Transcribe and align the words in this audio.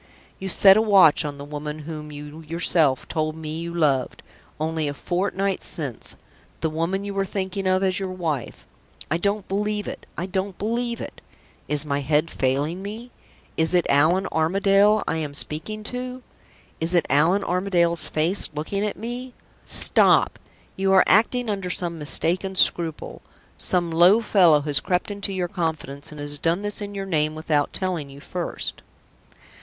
You 0.39 0.49
set 0.49 0.77
a 0.77 0.81
watch 0.81 1.23
on 1.23 1.37
the 1.37 1.45
woman 1.45 1.77
whom 1.85 2.11
you 2.11 2.41
yourself 2.41 3.07
told 3.07 3.35
me 3.35 3.59
you 3.59 3.71
loved, 3.71 4.23
only 4.59 4.87
a 4.87 4.95
fortnight 4.95 5.63
since 5.63 6.15
the 6.61 6.71
woman 6.71 7.05
you 7.05 7.13
were 7.13 7.23
thinking 7.23 7.67
of 7.67 7.83
as 7.83 7.99
your 7.99 8.09
wife! 8.09 8.65
I 9.11 9.19
don't 9.19 9.47
believe 9.47 9.87
it; 9.87 10.07
I 10.17 10.27
won't 10.33 10.57
believe 10.57 11.01
it. 11.01 11.21
Is 11.67 11.85
my 11.85 11.99
head 12.01 12.31
failing 12.31 12.81
me? 12.81 13.11
Is 13.57 13.75
it 13.75 13.85
Allan 13.89 14.25
Armadale 14.31 15.03
I 15.07 15.17
am 15.17 15.35
speaking 15.35 15.83
to? 15.93 16.23
Is 16.79 16.95
it 16.95 17.05
Allan 17.07 17.43
Armadale's 17.43 18.07
face 18.07 18.49
looking 18.55 18.83
at 18.83 18.97
me? 18.97 19.35
Stop! 19.67 20.39
you 20.75 20.91
are 20.93 21.03
acting 21.05 21.47
under 21.47 21.69
some 21.69 21.99
mistaken 21.99 22.55
scruple. 22.55 23.21
Some 23.55 23.91
low 23.91 24.19
fellow 24.19 24.61
has 24.61 24.79
crept 24.79 25.11
into 25.11 25.31
your 25.31 25.47
confidence, 25.47 26.11
and 26.11 26.19
has 26.19 26.39
done 26.39 26.63
this 26.63 26.81
in 26.81 26.95
your 26.95 27.05
name 27.05 27.35
without 27.35 27.71
telling 27.71 28.09
you 28.09 28.19
first." 28.19 28.81